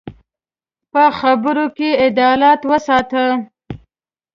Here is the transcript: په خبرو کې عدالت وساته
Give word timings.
په 0.91 1.03
خبرو 1.19 1.65
کې 1.77 1.89
عدالت 2.05 2.59
وساته 2.69 3.23